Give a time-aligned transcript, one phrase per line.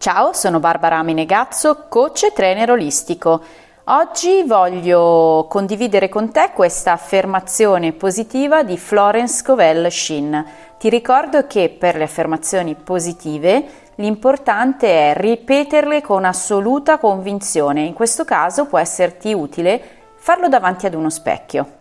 [0.00, 3.42] Ciao, sono Barbara Amenegazzo, coach e trainer olistico.
[3.84, 10.42] Oggi voglio condividere con te questa affermazione positiva di Florence Covell Shin.
[10.78, 13.62] Ti ricordo che per le affermazioni positive
[13.96, 17.82] l'importante è ripeterle con assoluta convinzione.
[17.82, 19.82] In questo caso può esserti utile
[20.14, 21.72] farlo davanti ad uno specchio.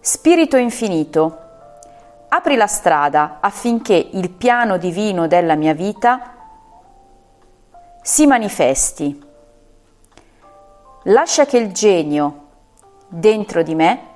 [0.00, 1.42] Spirito infinito,
[2.34, 6.34] apri la strada affinché il piano divino della mia vita
[8.00, 9.30] si manifesti.
[11.04, 12.46] Lascia che il genio
[13.06, 14.06] dentro di me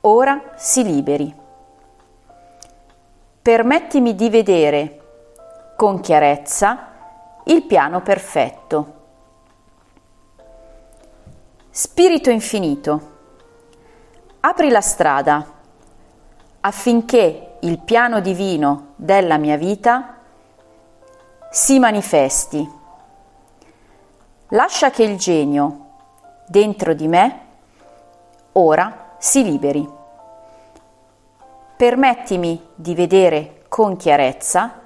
[0.00, 1.32] ora si liberi.
[3.42, 5.00] Permettimi di vedere
[5.76, 6.88] con chiarezza
[7.44, 8.94] il piano perfetto.
[11.70, 13.18] Spirito infinito,
[14.40, 15.58] apri la strada
[16.60, 20.16] affinché il piano divino della mia vita
[21.50, 22.78] si manifesti.
[24.48, 25.88] Lascia che il genio
[26.46, 27.40] dentro di me
[28.52, 29.88] ora si liberi.
[31.76, 34.80] Permettimi di vedere con chiarezza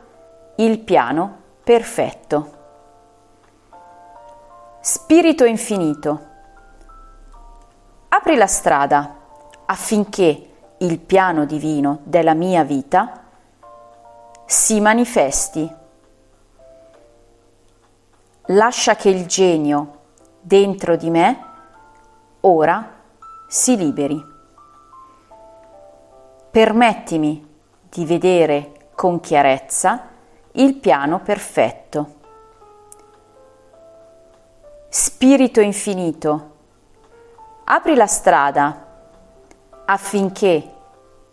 [0.57, 2.53] il piano perfetto.
[4.81, 6.27] Spirito infinito,
[8.09, 9.17] apri la strada
[9.65, 10.54] affinché
[10.85, 13.23] il piano divino della mia vita
[14.45, 15.75] si manifesti.
[18.49, 20.01] Lascia che il genio
[20.41, 21.45] dentro di me
[22.41, 23.01] ora
[23.49, 24.33] si liberi.
[26.51, 27.53] Permettimi
[27.89, 30.09] di vedere con chiarezza
[30.53, 32.13] il piano perfetto.
[34.89, 36.53] Spirito infinito,
[37.65, 38.85] apri la strada
[39.87, 40.74] affinché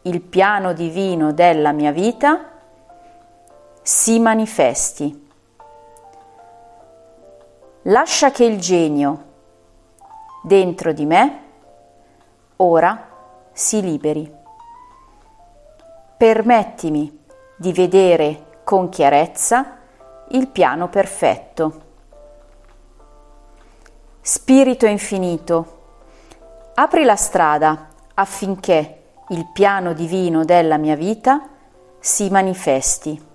[0.03, 2.49] il piano divino della mia vita
[3.81, 5.29] si manifesti.
[7.83, 9.25] Lascia che il genio
[10.43, 11.43] dentro di me
[12.57, 13.09] ora
[13.51, 14.39] si liberi.
[16.17, 17.23] Permettimi
[17.55, 19.77] di vedere con chiarezza
[20.29, 21.89] il piano perfetto.
[24.21, 25.79] Spirito infinito,
[26.75, 29.00] apri la strada affinché
[29.31, 31.47] il piano divino della mia vita
[31.99, 33.29] si manifesti.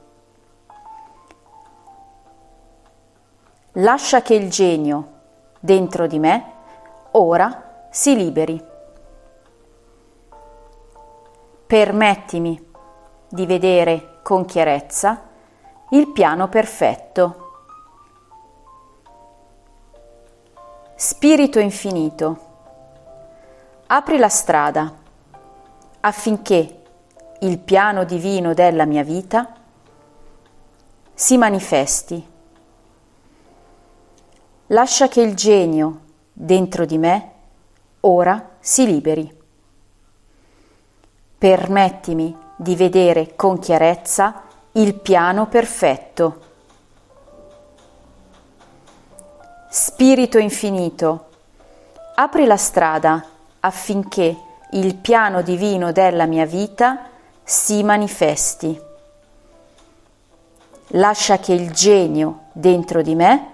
[3.73, 5.13] Lascia che il genio
[5.59, 6.53] dentro di me
[7.13, 8.63] ora si liberi.
[11.67, 12.73] Permettimi
[13.29, 15.23] di vedere con chiarezza
[15.91, 17.45] il piano perfetto.
[20.95, 22.37] Spirito infinito,
[23.87, 25.05] apri la strada
[26.07, 26.83] affinché
[27.41, 29.55] il piano divino della mia vita
[31.13, 32.25] si manifesti.
[34.69, 36.01] Lascia che il genio
[36.33, 37.33] dentro di me
[38.01, 39.37] ora si liberi.
[41.39, 44.43] Permettimi di vedere con chiarezza
[44.73, 46.41] il piano perfetto.
[49.69, 51.29] Spirito infinito,
[52.15, 53.25] apri la strada
[53.59, 57.09] affinché il piano divino della mia vita
[57.43, 58.81] si manifesti.
[60.91, 63.51] Lascia che il genio dentro di me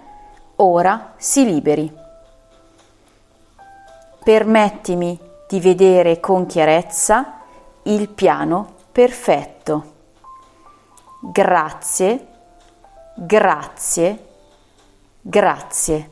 [0.57, 2.01] ora si liberi.
[4.23, 5.19] Permettimi
[5.49, 7.41] di vedere con chiarezza
[7.85, 9.93] il piano perfetto.
[11.21, 12.27] Grazie,
[13.15, 14.27] grazie,
[15.21, 16.12] grazie.